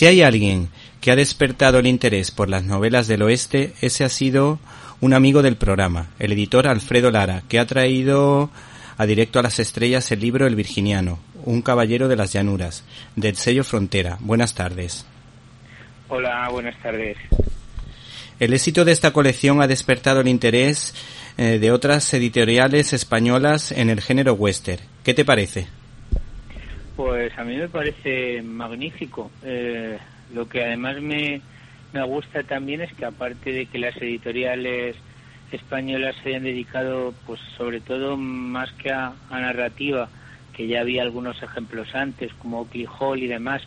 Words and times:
Si 0.00 0.06
hay 0.06 0.22
alguien 0.22 0.70
que 1.02 1.10
ha 1.10 1.14
despertado 1.14 1.78
el 1.78 1.86
interés 1.86 2.30
por 2.30 2.48
las 2.48 2.64
novelas 2.64 3.06
del 3.06 3.20
oeste, 3.20 3.74
ese 3.82 4.02
ha 4.02 4.08
sido 4.08 4.58
un 5.02 5.12
amigo 5.12 5.42
del 5.42 5.58
programa, 5.58 6.08
el 6.18 6.32
editor 6.32 6.68
Alfredo 6.68 7.10
Lara, 7.10 7.42
que 7.50 7.58
ha 7.58 7.66
traído 7.66 8.48
a 8.96 9.04
Directo 9.04 9.38
a 9.38 9.42
las 9.42 9.58
Estrellas 9.58 10.10
el 10.10 10.20
libro 10.20 10.46
El 10.46 10.56
Virginiano, 10.56 11.18
un 11.44 11.60
caballero 11.60 12.08
de 12.08 12.16
las 12.16 12.32
llanuras, 12.32 12.82
del 13.14 13.36
sello 13.36 13.62
Frontera. 13.62 14.16
Buenas 14.20 14.54
tardes. 14.54 15.04
Hola, 16.08 16.48
buenas 16.50 16.80
tardes. 16.80 17.18
El 18.38 18.54
éxito 18.54 18.86
de 18.86 18.92
esta 18.92 19.12
colección 19.12 19.60
ha 19.60 19.66
despertado 19.66 20.22
el 20.22 20.28
interés 20.28 20.94
eh, 21.36 21.58
de 21.58 21.72
otras 21.72 22.14
editoriales 22.14 22.94
españolas 22.94 23.70
en 23.70 23.90
el 23.90 24.00
género 24.00 24.32
western. 24.32 24.80
¿Qué 25.04 25.12
te 25.12 25.26
parece? 25.26 25.66
Pues 27.00 27.32
a 27.38 27.44
mí 27.44 27.56
me 27.56 27.70
parece 27.70 28.42
magnífico. 28.42 29.30
Eh, 29.42 29.98
lo 30.34 30.46
que 30.46 30.62
además 30.62 31.00
me, 31.00 31.40
me 31.94 32.02
gusta 32.02 32.42
también 32.42 32.82
es 32.82 32.92
que 32.92 33.06
aparte 33.06 33.52
de 33.52 33.64
que 33.64 33.78
las 33.78 33.96
editoriales 33.96 34.96
españolas 35.50 36.14
se 36.16 36.28
hayan 36.28 36.42
dedicado, 36.42 37.14
pues 37.26 37.40
sobre 37.56 37.80
todo 37.80 38.18
más 38.18 38.70
que 38.72 38.92
a, 38.92 39.14
narrativa, 39.30 40.10
que 40.54 40.66
ya 40.66 40.82
había 40.82 41.00
algunos 41.00 41.42
ejemplos 41.42 41.88
antes, 41.94 42.34
como 42.34 42.60
Oakley 42.60 42.86
Hall 42.98 43.22
y 43.22 43.28
demás, 43.28 43.62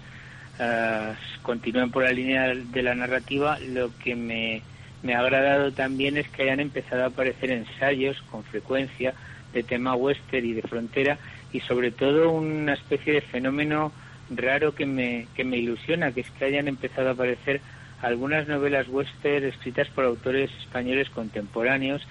uh, 0.59 1.15
continúen 1.41 1.89
por 1.89 2.03
la 2.03 2.11
línea 2.11 2.53
de 2.53 2.84
la 2.84 2.93
narrativa, 2.93 3.57
lo 3.57 3.97
que 3.97 4.15
me, 4.15 4.62
me 5.01 5.15
ha 5.15 5.21
agradado 5.21 5.71
también 5.71 6.18
es 6.18 6.29
que 6.29 6.43
hayan 6.43 6.59
empezado 6.59 7.01
a 7.01 7.07
aparecer 7.07 7.49
ensayos 7.49 8.21
con 8.29 8.43
frecuencia 8.43 9.15
de 9.53 9.63
tema 9.63 9.95
western 9.95 10.45
y 10.45 10.53
de 10.53 10.62
frontera 10.62 11.18
y 11.54 11.59
sobre 11.62 11.91
todo 11.91 12.32
una 12.32 12.73
especie 12.73 13.13
de 13.13 13.21
fenómeno 13.21 13.93
raro 14.29 14.73
que 14.73 14.85
me, 14.85 15.27
que 15.35 15.43
me 15.43 15.57
ilusiona, 15.57 16.12
que 16.12 16.21
es 16.21 16.29
que 16.32 16.46
hayan 16.46 16.68
empezado 16.68 17.09
a 17.09 17.12
aparecer 17.13 17.62
algunas 18.01 18.48
novelas 18.48 18.87
western 18.90 19.46
escritas 19.46 19.87
por 19.90 20.04
autores 20.04 20.51
españoles 20.59 21.09
contemporáneos 21.09 22.05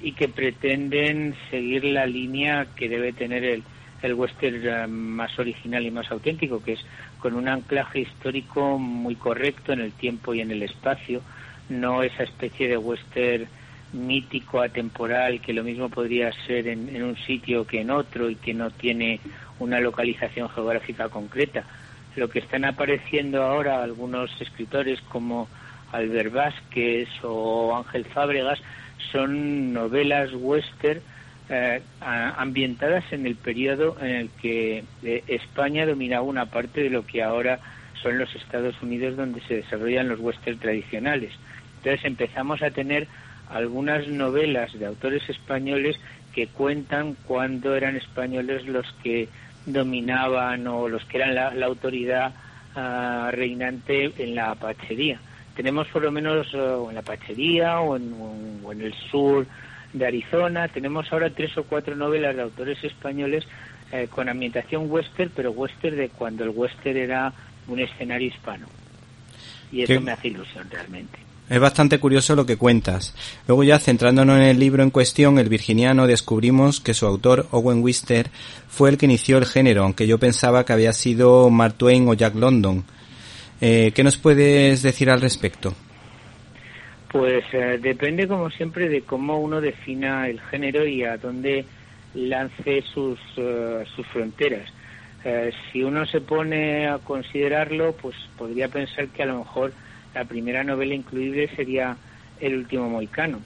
y 0.00 0.12
que 0.12 0.28
pretenden 0.28 1.34
seguir 1.50 1.84
la 1.84 2.06
línea 2.06 2.66
que 2.76 2.88
debe 2.88 3.12
tener 3.12 3.44
el, 3.44 3.62
el 4.02 4.14
western 4.14 4.60
eh, 4.66 4.86
más 4.86 5.38
original 5.38 5.84
y 5.86 5.90
más 5.90 6.10
auténtico, 6.10 6.62
que 6.62 6.74
es 6.74 6.84
con 7.18 7.34
un 7.34 7.48
anclaje 7.48 8.00
histórico 8.00 8.78
muy 8.78 9.14
correcto 9.14 9.72
en 9.72 9.80
el 9.80 9.92
tiempo 9.92 10.34
y 10.34 10.40
en 10.40 10.50
el 10.50 10.62
espacio, 10.62 11.22
no 11.68 12.02
esa 12.02 12.24
especie 12.24 12.68
de 12.68 12.76
western 12.76 13.46
mítico, 13.92 14.60
atemporal, 14.60 15.40
que 15.40 15.52
lo 15.52 15.62
mismo 15.62 15.88
podría 15.88 16.32
ser 16.46 16.68
en, 16.68 17.02
un 17.02 17.16
sitio 17.16 17.66
que 17.66 17.80
en 17.80 17.90
otro 17.90 18.30
y 18.30 18.36
que 18.36 18.54
no 18.54 18.70
tiene 18.70 19.20
una 19.58 19.80
localización 19.80 20.48
geográfica 20.48 21.08
concreta 21.08 21.64
lo 22.16 22.28
que 22.28 22.40
están 22.40 22.64
apareciendo 22.64 23.42
ahora 23.42 23.82
algunos 23.82 24.30
escritores 24.40 25.00
como 25.02 25.48
Albert 25.92 26.32
Vázquez 26.32 27.08
o 27.22 27.74
Ángel 27.76 28.04
Fábregas 28.04 28.60
son 29.10 29.72
novelas 29.72 30.30
western 30.34 31.00
eh, 31.48 31.82
ambientadas 32.00 33.04
en 33.12 33.26
el 33.26 33.34
periodo 33.34 33.96
en 34.00 34.10
el 34.10 34.30
que 34.30 34.84
eh, 35.02 35.24
España 35.26 35.86
dominaba 35.86 36.22
una 36.22 36.46
parte 36.46 36.82
de 36.82 36.90
lo 36.90 37.06
que 37.06 37.22
ahora 37.22 37.58
son 38.02 38.18
los 38.18 38.34
Estados 38.34 38.80
Unidos 38.82 39.16
donde 39.16 39.40
se 39.42 39.56
desarrollan 39.56 40.08
los 40.08 40.20
western 40.20 40.58
tradicionales. 40.58 41.32
Entonces 41.78 42.04
empezamos 42.04 42.62
a 42.62 42.70
tener 42.70 43.06
algunas 43.52 44.08
novelas 44.08 44.72
de 44.78 44.86
autores 44.86 45.28
españoles 45.28 45.96
que 46.34 46.46
cuentan 46.46 47.16
cuando 47.26 47.74
eran 47.76 47.96
españoles 47.96 48.66
los 48.66 48.90
que 49.02 49.28
dominaban 49.66 50.66
o 50.66 50.88
los 50.88 51.04
que 51.04 51.18
eran 51.18 51.34
la, 51.34 51.66
autoridad 51.66 52.32
ah, 52.74 53.30
reinante 53.32 54.12
en 54.18 54.34
la 54.34 54.52
apachería. 54.52 55.20
Tenemos 55.54 55.86
por 55.88 56.02
lo 56.02 56.10
menos 56.10 56.52
uh, 56.54 56.88
en 56.88 56.94
la 56.94 57.00
apachería 57.00 57.80
o 57.80 57.96
en, 57.96 58.14
o 58.64 58.72
en, 58.72 58.80
el 58.80 58.94
sur 58.94 59.46
de 59.92 60.06
Arizona, 60.06 60.68
tenemos 60.68 61.12
ahora 61.12 61.28
tres 61.28 61.56
o 61.58 61.64
cuatro 61.64 61.94
novelas 61.94 62.34
de 62.34 62.42
autores 62.42 62.82
españoles 62.82 63.46
eh, 63.92 64.08
con 64.08 64.30
ambientación 64.30 64.90
western, 64.90 65.30
pero 65.36 65.50
western 65.50 65.96
de 65.96 66.08
cuando 66.08 66.44
el 66.44 66.50
western 66.50 66.96
era 66.96 67.32
un 67.68 67.78
escenario 67.78 68.28
hispano. 68.28 68.66
Y 69.70 69.82
eso 69.82 70.00
me 70.00 70.12
hace 70.12 70.28
ilusión 70.28 70.68
realmente. 70.70 71.18
Es 71.52 71.60
bastante 71.60 71.98
curioso 71.98 72.34
lo 72.34 72.46
que 72.46 72.56
cuentas. 72.56 73.14
Luego 73.46 73.62
ya 73.62 73.78
centrándonos 73.78 74.38
en 74.38 74.44
el 74.44 74.58
libro 74.58 74.82
en 74.82 74.88
cuestión, 74.88 75.38
El 75.38 75.50
Virginiano, 75.50 76.06
descubrimos 76.06 76.80
que 76.80 76.94
su 76.94 77.04
autor, 77.04 77.46
Owen 77.50 77.82
Wister, 77.82 78.30
fue 78.68 78.88
el 78.88 78.96
que 78.96 79.04
inició 79.04 79.36
el 79.36 79.44
género, 79.44 79.82
aunque 79.82 80.06
yo 80.06 80.16
pensaba 80.16 80.64
que 80.64 80.72
había 80.72 80.94
sido 80.94 81.50
Mark 81.50 81.74
Twain 81.74 82.08
o 82.08 82.14
Jack 82.14 82.36
London. 82.36 82.84
Eh, 83.60 83.92
¿Qué 83.94 84.02
nos 84.02 84.16
puedes 84.16 84.80
decir 84.80 85.10
al 85.10 85.20
respecto? 85.20 85.74
Pues 87.08 87.44
eh, 87.52 87.78
depende, 87.82 88.26
como 88.26 88.48
siempre, 88.48 88.88
de 88.88 89.02
cómo 89.02 89.38
uno 89.38 89.60
defina 89.60 90.30
el 90.30 90.40
género 90.40 90.86
y 90.86 91.04
a 91.04 91.18
dónde 91.18 91.66
lance 92.14 92.82
sus, 92.94 93.18
eh, 93.36 93.84
sus 93.94 94.06
fronteras. 94.06 94.72
si 95.70 95.82
uno 95.82 96.06
se 96.06 96.22
pone 96.22 96.88
a 96.88 96.96
considerarlo, 96.96 97.92
pues 97.92 98.16
podría 98.38 98.68
pensar 98.68 99.08
que 99.08 99.22
a 99.22 99.26
lo 99.26 99.40
mejor 99.40 99.74
la 100.14 100.24
primera 100.24 100.64
novela 100.64 100.94
incluible 100.94 101.48
sería 101.54 101.96
El 102.40 102.56
último 102.56 102.88
moicano. 102.88 103.40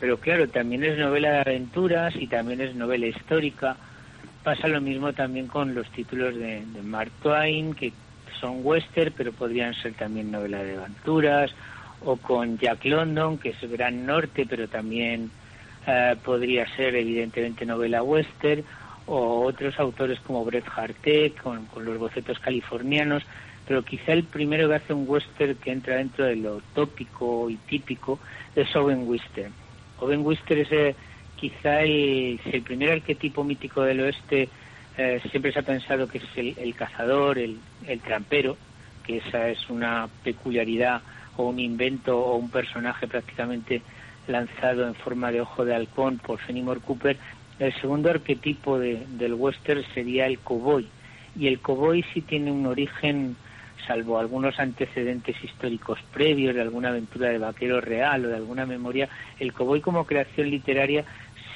Pero 0.00 0.18
claro, 0.18 0.48
también 0.48 0.84
es 0.84 0.98
novela 0.98 1.30
de 1.30 1.40
aventuras 1.40 2.14
y 2.16 2.26
también 2.26 2.60
es 2.60 2.74
novela 2.74 3.06
histórica. 3.06 3.76
Pasa 4.42 4.66
lo 4.68 4.80
mismo 4.80 5.12
también 5.12 5.46
con 5.46 5.74
los 5.74 5.88
títulos 5.90 6.34
de, 6.34 6.62
Mark 6.82 7.12
Twain, 7.22 7.74
que 7.74 7.92
son 8.40 8.60
western, 8.62 9.14
pero 9.16 9.32
podrían 9.32 9.74
ser 9.74 9.94
también 9.94 10.32
novela 10.32 10.64
de 10.64 10.76
aventuras, 10.76 11.54
o 12.04 12.16
con 12.16 12.58
Jack 12.58 12.84
London, 12.84 13.38
que 13.38 13.50
es 13.50 13.70
Gran 13.70 14.04
Norte, 14.04 14.44
pero 14.48 14.66
también 14.66 15.30
eh, 15.86 16.16
podría 16.24 16.66
ser 16.74 16.96
evidentemente 16.96 17.64
novela 17.64 18.02
western, 18.02 18.64
o 19.06 19.44
otros 19.44 19.78
autores 19.78 20.18
como 20.20 20.44
Bret 20.44 20.64
Harte, 20.74 21.32
con 21.40 21.68
los 21.84 21.98
bocetos 21.98 22.40
californianos 22.40 23.22
pero 23.66 23.84
quizá 23.84 24.12
el 24.12 24.24
primero 24.24 24.68
que 24.68 24.74
hace 24.74 24.92
un 24.92 25.04
western 25.08 25.54
que 25.56 25.72
entra 25.72 25.96
dentro 25.96 26.24
de 26.24 26.36
lo 26.36 26.60
tópico 26.74 27.48
y 27.48 27.56
típico 27.56 28.18
es 28.54 28.74
Owen 28.74 29.06
Wister. 29.08 29.50
Owen 30.00 30.24
Wister 30.24 30.58
es 30.58 30.72
eh, 30.72 30.94
quizá 31.36 31.82
el, 31.82 32.40
el, 32.44 32.62
primer 32.62 32.90
arquetipo 32.90 33.44
mítico 33.44 33.82
del 33.82 34.00
oeste, 34.00 34.48
eh, 34.98 35.20
siempre 35.30 35.52
se 35.52 35.60
ha 35.60 35.62
pensado 35.62 36.06
que 36.06 36.18
es 36.18 36.24
el, 36.36 36.74
cazador, 36.74 37.38
el, 37.38 37.58
el 37.86 38.00
trampero, 38.00 38.56
que 39.04 39.18
esa 39.18 39.48
es 39.48 39.70
una 39.70 40.08
peculiaridad 40.22 41.02
o 41.36 41.48
un 41.48 41.58
invento 41.58 42.18
o 42.18 42.36
un 42.36 42.50
personaje 42.50 43.06
prácticamente 43.08 43.82
lanzado 44.28 44.86
en 44.86 44.94
forma 44.94 45.32
de 45.32 45.40
ojo 45.40 45.64
de 45.64 45.74
halcón 45.74 46.18
por 46.18 46.38
Fenimore 46.38 46.80
Cooper. 46.80 47.16
El 47.58 47.72
segundo 47.80 48.10
arquetipo 48.10 48.78
de, 48.78 49.04
del 49.18 49.34
western 49.34 49.82
sería 49.94 50.26
el 50.26 50.38
cowboy. 50.38 50.86
Y 51.38 51.46
el 51.46 51.60
cowboy 51.60 52.04
sí 52.12 52.20
tiene 52.20 52.52
un 52.52 52.66
origen 52.66 53.36
salvo 53.86 54.18
algunos 54.18 54.58
antecedentes 54.58 55.36
históricos 55.42 55.98
previos 56.12 56.54
de 56.54 56.62
alguna 56.62 56.88
aventura 56.88 57.28
de 57.28 57.38
vaquero 57.38 57.80
real 57.80 58.24
o 58.24 58.28
de 58.28 58.36
alguna 58.36 58.66
memoria, 58.66 59.08
el 59.38 59.52
cowboy 59.52 59.80
como 59.80 60.04
creación 60.04 60.50
literaria 60.50 61.04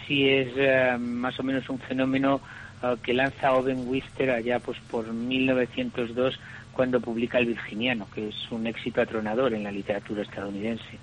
sí 0.06 0.28
es 0.28 0.48
eh, 0.56 0.96
más 0.98 1.38
o 1.40 1.42
menos 1.42 1.68
un 1.68 1.78
fenómeno 1.78 2.40
eh, 2.82 2.96
que 3.02 3.12
lanza 3.12 3.52
Owen 3.52 3.88
Wister 3.88 4.30
allá 4.30 4.58
pues 4.58 4.78
por 4.90 5.12
1902 5.12 6.38
cuando 6.72 7.00
publica 7.00 7.38
El 7.38 7.46
Virginiano, 7.46 8.06
que 8.14 8.28
es 8.28 8.34
un 8.50 8.66
éxito 8.66 9.00
atronador 9.00 9.54
en 9.54 9.64
la 9.64 9.72
literatura 9.72 10.22
estadounidense. 10.22 10.98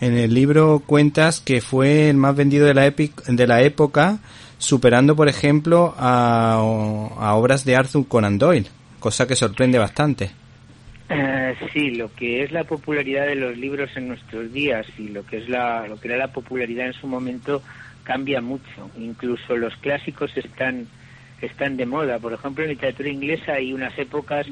En 0.00 0.16
el 0.16 0.32
libro 0.32 0.82
cuentas 0.86 1.40
que 1.40 1.60
fue 1.60 2.08
el 2.08 2.16
más 2.16 2.36
vendido 2.36 2.66
de 2.66 2.74
la, 2.74 2.88
de 2.90 3.46
la 3.46 3.62
época, 3.62 4.18
superando, 4.58 5.16
por 5.16 5.28
ejemplo, 5.28 5.94
a, 5.96 6.52
a 6.52 7.34
obras 7.34 7.64
de 7.64 7.76
Arthur 7.76 8.06
Conan 8.06 8.38
Doyle 8.38 8.68
cosa 8.98 9.26
que 9.26 9.36
sorprende 9.36 9.78
bastante. 9.78 10.30
Eh, 11.08 11.54
sí, 11.72 11.90
lo 11.90 12.12
que 12.12 12.42
es 12.42 12.50
la 12.50 12.64
popularidad 12.64 13.26
de 13.26 13.36
los 13.36 13.56
libros 13.56 13.90
en 13.96 14.08
nuestros 14.08 14.52
días 14.52 14.86
y 14.98 15.08
lo 15.08 15.24
que 15.24 15.38
es 15.38 15.48
la, 15.48 15.86
lo 15.86 16.00
que 16.00 16.08
era 16.08 16.16
la 16.16 16.32
popularidad 16.32 16.86
en 16.86 16.92
su 16.92 17.06
momento 17.06 17.62
cambia 18.02 18.40
mucho. 18.40 18.90
Incluso 18.98 19.56
los 19.56 19.76
clásicos 19.76 20.36
están 20.36 20.88
están 21.40 21.76
de 21.76 21.86
moda. 21.86 22.18
Por 22.18 22.32
ejemplo, 22.32 22.64
en 22.64 22.70
literatura 22.70 23.08
inglesa 23.08 23.54
hay 23.54 23.72
unas 23.72 23.96
épocas 23.98 24.46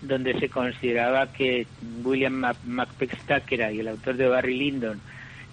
donde 0.00 0.38
se 0.38 0.48
consideraba 0.48 1.32
que 1.32 1.66
William 2.04 2.44
Macbeth 2.64 3.18
Stacker 3.22 3.72
y 3.74 3.80
el 3.80 3.88
autor 3.88 4.16
de 4.16 4.28
Barry 4.28 4.56
Lyndon 4.56 5.00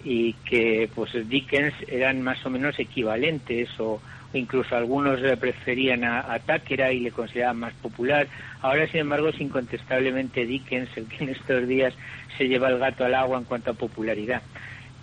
y 0.04 0.34
que 0.34 0.88
pues 0.94 1.10
Dickens 1.28 1.74
eran 1.88 2.22
más 2.22 2.44
o 2.46 2.50
menos 2.50 2.78
equivalentes 2.78 3.68
o 3.80 4.00
incluso 4.32 4.76
algunos 4.76 5.20
preferían 5.38 6.04
a, 6.04 6.20
a 6.20 6.92
y 6.92 7.00
le 7.00 7.10
consideraban 7.10 7.58
más 7.58 7.74
popular. 7.74 8.26
Ahora, 8.62 8.86
sin 8.88 9.00
embargo, 9.00 9.28
es 9.28 9.40
incontestablemente 9.40 10.44
Dickens 10.44 10.90
el 10.96 11.06
que 11.06 11.24
en 11.24 11.30
estos 11.30 11.66
días 11.66 11.94
se 12.36 12.48
lleva 12.48 12.68
el 12.68 12.78
gato 12.78 13.04
al 13.04 13.14
agua 13.14 13.38
en 13.38 13.44
cuanto 13.44 13.70
a 13.70 13.74
popularidad. 13.74 14.42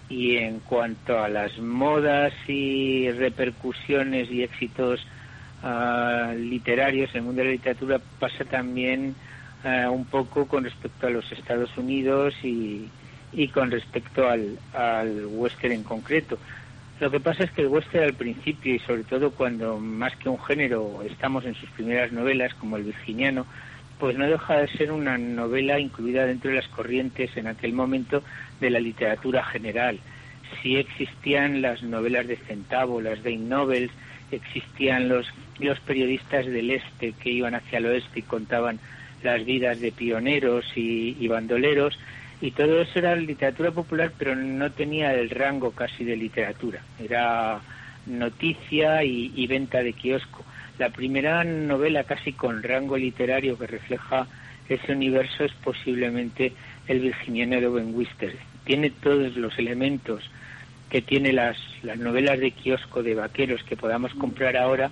Y 0.09 0.37
en 0.37 0.59
cuanto 0.59 1.19
a 1.19 1.29
las 1.29 1.57
modas 1.57 2.33
y 2.47 3.09
repercusiones 3.11 4.29
y 4.29 4.43
éxitos 4.43 5.05
ah, 5.63 6.33
literarios 6.37 7.09
en 7.11 7.17
el 7.17 7.23
mundo 7.23 7.41
de 7.41 7.47
la 7.47 7.53
literatura, 7.53 8.01
pasa 8.19 8.45
también 8.45 9.15
eh, 9.63 9.87
un 9.87 10.05
poco 10.05 10.45
con 10.45 10.65
respecto 10.65 11.07
a 11.07 11.09
los 11.09 11.31
Estados 11.31 11.75
Unidos 11.77 12.35
y, 12.43 12.89
y 13.31 13.47
con 13.47 13.71
respecto 13.71 14.27
al, 14.27 14.59
al 14.73 15.25
western 15.25 15.73
en 15.73 15.83
concreto. 15.83 16.37
Lo 16.99 17.09
que 17.09 17.19
pasa 17.19 17.43
es 17.43 17.51
que 17.51 17.61
el 17.61 17.67
western 17.67 18.03
al 18.03 18.13
principio 18.13 18.75
y 18.75 18.79
sobre 18.79 19.03
todo 19.03 19.31
cuando 19.31 19.79
más 19.79 20.15
que 20.15 20.29
un 20.29 20.39
género 20.39 21.03
estamos 21.03 21.43
en 21.45 21.55
sus 21.55 21.69
primeras 21.71 22.11
novelas 22.11 22.53
como 22.53 22.77
el 22.77 22.83
virginiano, 22.83 23.45
pues 23.99 24.17
no 24.17 24.27
deja 24.27 24.57
de 24.57 24.67
ser 24.67 24.91
una 24.91 25.17
novela 25.17 25.79
incluida 25.79 26.25
dentro 26.25 26.49
de 26.51 26.57
las 26.57 26.67
corrientes 26.67 27.35
en 27.35 27.47
aquel 27.47 27.73
momento 27.73 28.23
de 28.59 28.69
la 28.69 28.79
literatura 28.79 29.43
general. 29.43 29.99
Sí 30.61 30.77
existían 30.77 31.61
las 31.61 31.81
novelas 31.83 32.27
de 32.27 32.37
centavo, 32.37 33.01
las 33.01 33.23
day 33.23 33.37
novels, 33.37 33.91
existían 34.31 35.09
los, 35.09 35.27
los 35.59 35.79
periodistas 35.79 36.45
del 36.45 36.71
este 36.71 37.13
que 37.13 37.31
iban 37.31 37.55
hacia 37.55 37.79
el 37.79 37.87
oeste 37.87 38.19
y 38.19 38.23
contaban 38.23 38.79
las 39.23 39.43
vidas 39.45 39.79
de 39.79 39.91
pioneros 39.91 40.65
y 40.75 41.27
bandoleros, 41.27 41.97
y 42.43 42.51
todo 42.51 42.81
eso 42.81 42.99
era 42.99 43.15
literatura 43.15 43.71
popular, 43.71 44.11
pero 44.17 44.35
no 44.35 44.69
tenía 44.69 45.13
el 45.13 45.29
rango 45.29 45.71
casi 45.71 46.03
de 46.03 46.17
literatura, 46.17 46.81
era 47.01 47.61
noticia 48.05 49.01
y, 49.01 49.47
venta 49.47 49.81
de 49.81 49.93
kiosco. 49.93 50.43
La 50.77 50.89
primera 50.89 51.45
novela 51.45 52.03
casi 52.03 52.33
con 52.33 52.61
rango 52.61 52.97
literario 52.97 53.57
que 53.57 53.65
refleja 53.65 54.27
ese 54.67 54.91
universo 54.91 55.45
es 55.45 55.53
posiblemente 55.53 56.51
El 56.85 56.99
Virginiano 56.99 57.61
de 57.61 57.67
Owen 57.67 57.95
Wister. 57.95 58.35
Tiene 58.65 58.89
todos 58.89 59.37
los 59.37 59.57
elementos 59.57 60.29
que 60.89 61.01
tiene 61.01 61.31
las, 61.31 61.57
las 61.81 61.97
novelas 61.97 62.39
de 62.39 62.51
kiosco 62.51 63.03
de 63.03 63.15
vaqueros 63.15 63.63
que 63.63 63.77
podamos 63.77 64.13
comprar 64.15 64.57
ahora, 64.57 64.91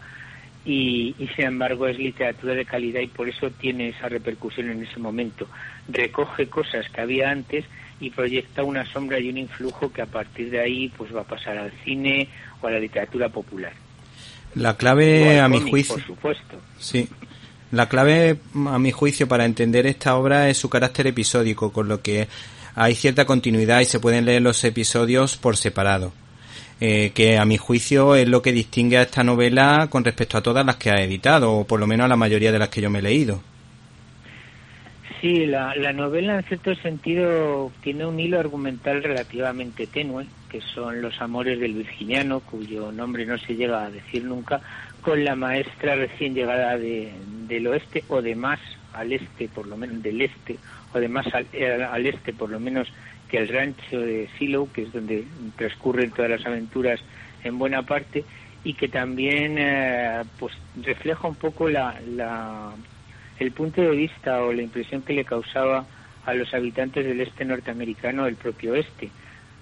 y, 0.63 1.16
y, 1.18 1.28
sin 1.36 1.46
embargo 1.46 1.88
es 1.88 1.98
literatura 1.98 2.54
de 2.54 2.66
calidad 2.66 3.02
y 3.02 3.08
por 3.08 3.28
eso 3.28 3.50
tiene 3.50 3.90
esa 3.90 4.10
repercusión 4.10 4.69
en 4.69 4.84
ese 4.84 5.00
momento. 5.00 5.48
Recoge 5.88 6.48
cosas 6.48 6.88
que 6.90 7.02
había 7.02 7.31
antes 7.31 7.66
y 8.00 8.10
proyecta 8.10 8.63
una 8.63 8.86
sombra 8.86 9.19
y 9.19 9.30
un 9.30 9.38
influjo 9.38 9.92
que 9.92 10.02
a 10.02 10.06
partir 10.06 10.50
de 10.52 10.60
ahí 10.60 10.90
pues 10.96 11.16
va 11.16 11.22
a 11.22 11.25
pasar 11.25 11.58
al 11.58 11.72
cine 11.84 12.28
o 12.62 12.68
a 12.68 12.72
la 12.72 12.80
literatura 12.80 13.30
popular. 13.30 13.74
La 14.56 14.75
clave 14.75 15.40
a 15.40 15.48
mi 15.48 15.62
juicio, 15.62 15.96
por 15.96 16.06
supuesto. 16.06 16.62
Sí. 16.78 17.08
La 17.72 17.88
clave 17.88 18.38
a 18.68 18.80
mi 18.80 18.92
juicio 18.92 19.28
para 19.28 19.46
entender 19.46 19.88
esta 19.88 20.16
obra 20.16 20.50
es 20.50 20.58
su 20.58 20.69
carácter 20.69 21.08
episódico, 21.08 21.72
con 21.72 21.88
lo 21.88 22.02
que 22.02 22.28
hay 22.75 22.96
cierta 22.96 23.25
continuidad 23.25 23.80
y 23.80 23.86
se 23.86 24.00
pueden 24.00 24.25
leer 24.25 24.42
los 24.42 24.63
episodios 24.63 25.38
por 25.38 25.56
separado 25.56 26.12
eh, 26.81 27.12
que 27.13 27.38
a 27.38 27.45
mi 27.45 27.57
juicio 27.57 28.16
es 28.16 28.28
lo 28.28 28.42
que 28.42 28.51
distingue 28.51 28.98
a 28.98 29.04
esta 29.04 29.24
novela 29.24 29.88
con 29.92 30.04
respecto 30.04 30.38
a 30.38 30.42
todas 30.42 30.66
las 30.66 30.78
que 30.78 30.89
ha 30.89 31.01
editado, 31.01 31.54
o 31.54 31.63
por 31.63 31.80
lo 31.80 31.86
menos 31.86 32.06
a 32.06 32.07
la 32.07 32.16
mayoría 32.16 32.51
de 32.51 32.57
las 32.57 32.69
que 32.69 32.81
yo 32.81 32.89
me 32.89 33.00
he 33.00 33.04
leído. 33.04 33.42
Sí, 35.22 35.45
la, 35.45 35.75
la 35.75 35.94
novela 35.94 36.38
en 36.38 36.44
cierto 36.44 36.74
sentido 36.74 37.72
tiene 37.83 38.07
un 38.07 38.19
hilo 38.19 38.39
argumental 38.39 39.04
relativamente 39.04 39.86
tenue, 39.86 40.25
que 40.50 40.60
son 40.62 41.00
los 41.04 41.22
amores 41.22 41.60
del 41.60 41.75
virginiano, 41.75 42.39
cuyo 42.39 42.92
nombre 42.92 43.27
no 43.27 43.38
se 43.38 43.56
llega 43.56 43.86
a 43.86 43.92
decir 43.92 44.24
nunca, 44.24 44.60
con 45.04 45.24
la 45.24 45.36
maestra 45.36 45.95
recién 45.95 46.34
llegada 46.34 46.75
de, 46.80 47.12
del 47.48 47.68
oeste 47.68 48.04
o 48.07 48.24
de 48.24 48.36
más 48.36 48.60
al 48.94 49.13
este, 49.13 49.48
por 49.48 49.68
lo 49.68 49.77
menos 49.77 50.01
del 50.01 50.22
este, 50.22 50.57
o 50.94 51.00
de 51.00 51.07
más 51.07 51.27
al, 51.34 51.45
al 51.92 52.07
este, 52.07 52.34
por 52.34 52.50
lo 52.50 52.60
menos 52.60 52.88
que 53.31 53.38
el 53.38 53.48
rancho 53.48 54.01
de 54.01 54.30
Silo, 54.38 54.68
que 54.74 54.83
es 54.83 54.92
donde 54.92 55.25
transcurren 55.56 56.12
todas 56.12 56.31
las 56.31 56.45
aventuras 56.45 57.00
en 57.45 57.57
buena 57.57 57.81
parte, 57.83 58.25
y 58.66 58.74
que 58.74 58.89
también 58.89 59.56
eh, 59.57 60.22
pues 60.38 60.54
refleja 60.83 61.30
un 61.30 61.36
poco 61.36 61.69
la, 61.69 62.00
la, 62.13 62.74
el 63.39 63.51
punto 63.54 63.81
de 63.81 63.92
vista 63.92 64.44
o 64.44 64.51
la 64.51 64.62
impresión 64.62 65.01
que 65.01 65.13
le 65.13 65.24
causaba 65.24 65.86
a 66.25 66.33
los 66.33 66.54
habitantes 66.54 67.06
del 67.06 67.22
este 67.22 67.45
norteamericano 67.45 68.28
el 68.28 68.36
propio 68.36 68.75
este. 68.75 69.10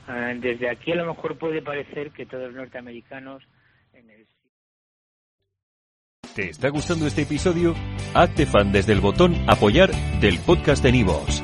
Uh, 0.07 0.39
desde 0.39 0.67
aquí 0.67 0.91
a 0.91 0.95
lo 0.95 1.05
mejor 1.05 1.37
puede 1.37 1.61
parecer 1.61 2.09
que 2.09 2.25
todos 2.25 2.47
los 2.47 2.55
norteamericanos 2.55 3.43
en 3.93 4.09
el 4.09 4.25
¿Te 6.35 6.49
está 6.49 6.69
gustando 6.69 7.05
este 7.05 7.21
episodio? 7.21 7.75
Hazte 8.15 8.47
fan 8.47 8.71
desde 8.71 8.93
el 8.93 8.99
botón 8.99 9.35
apoyar 9.47 9.91
del 10.19 10.39
podcast 10.39 10.83
de 10.83 10.91
Nivos. 10.91 11.43